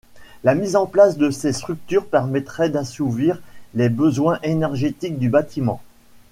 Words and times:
La 0.43 0.55
mise 0.55 0.75
en 0.75 0.87
place 0.87 1.15
de 1.15 1.29
ces 1.29 1.53
structures 1.53 2.07
permettrait 2.07 2.71
d’assouvir 2.71 3.39
les 3.75 3.87
besoins 3.87 4.39
énergétique 4.41 5.19
du 5.19 5.29
bâtiment. 5.29 5.79